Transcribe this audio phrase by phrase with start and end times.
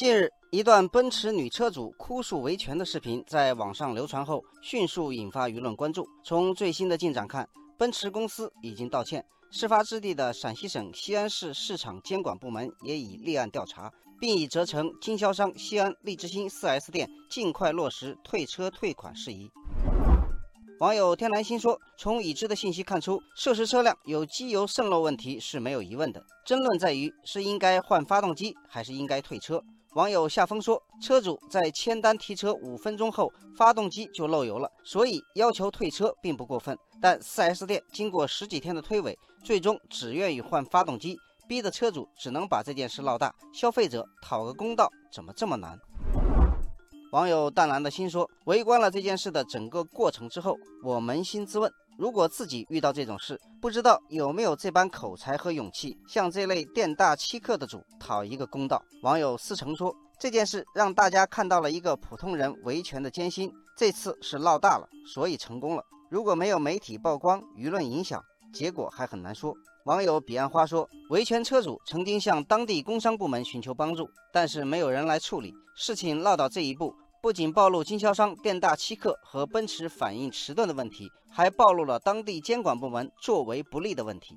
[0.00, 6.08] 近日，一段奔驰女车主哭诉维权的视频在网上流传后，迅速引发舆论关注。
[6.24, 19.50] 从最新的进展看，奔驰公司已经道歉，事发之地的陕西省西安市市场监管部门也已立案调查，并已责成经销商西安利之星 4S 店尽快落实退车退款事宜。
[20.78, 29.62] 网友天蓝星说：“从已知的信息看出，涉事车辆有机油渗漏问题是没有疑问的，争论在于是应该换发动机还是应该退车。”
[29.94, 36.78] 网友夏风说：“车主在签单提车五分钟后，发动机就漏油了，所以要求退车并不过分。
[37.02, 41.18] 但 4S 店经过十几天的推诿，最终只愿意换发动机，
[41.48, 43.34] 逼得车主只能把这件事闹大。
[43.52, 45.76] 消费者讨个公道，怎么这么难？”
[47.10, 51.68] 网友淡蓝的心说：“围观了这件事的整个过程之后，我扪心自问，
[52.00, 65.84] 如果自己遇到这种事，不知道有没有这般口才和勇气，向这类店大欺客的主讨一个公道。”网友思成说：“这件事让大家看到了一个普通人维权的艰辛，这次是闹大了，所以成功了。
[66.08, 75.52] 如果没有媒体曝光、舆论影响，结果还很难说。”网友彼岸花说：“维权车主曾经向当地工商部门寻求帮助，但是没有人来处理。
[75.76, 84.34] 事情闹到这一步。”不仅暴露经销商店大欺客和奔驰反应迟钝的问题，还暴露了当地监管部门作为不力的问题。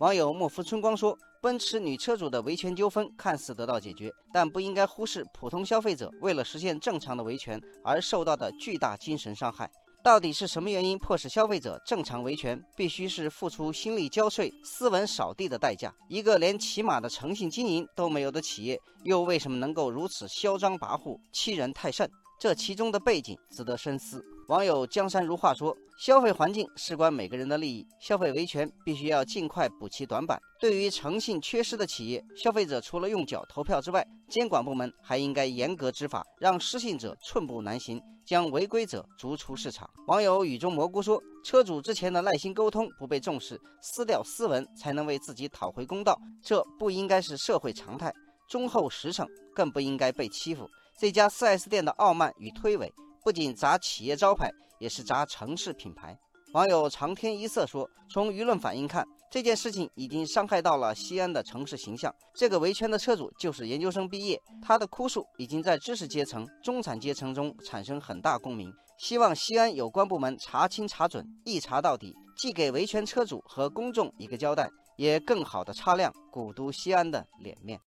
[0.00, 9.70] 网友莫夫春光说：“奔驰女车主的维权纠纷看似得到解决，但不应该忽视普通消费者为了实现正常的维权而受到的巨大精神伤害。”
[10.02, 15.92] 到底是什么原因迫使消费者正常维权，必须是付出心力交瘁、斯文扫地的代价？
[16.08, 22.08] 一个连起码的诚信经营都没有的企业，又为什么能够如此嚣张跋扈、欺人太甚？
[22.38, 24.24] 这其中的背景值得深思。
[24.46, 30.40] 网友江山如画说：“消费环境事关每个人的利益，消费维权必须要尽快补齐短板。
[30.58, 48.14] 对于诚信缺失的企业，消费者除了用脚投票之外，监管部门还应该严格执法，让失信者寸步难行，将违规者逐出市场。”网友雨中蘑菇说：“车主之前的耐心沟通不被重视，撕掉斯文才能为自己讨回公道，这不应该是社会常态。
[48.48, 50.66] 忠厚实诚更不应该被欺负。”
[50.98, 52.90] 这家 4S 店的傲慢与推诿，
[53.22, 54.50] 不仅砸企业招牌，
[54.80, 56.18] 也是砸城市品牌。
[56.54, 62.12] 网友长天一色说：“从舆论反应看，这件事情已经伤害到了西安的城市形象。
[62.34, 68.72] 这个维权的车主就是研究生毕业，他的哭诉已经在知识阶层、中产阶层中产生很大共鸣。
[68.98, 77.76] 希望西安有关部门查清查准，一查到底，既给维权车主和公众一个交代，也更好的擦亮古都西安的脸面。”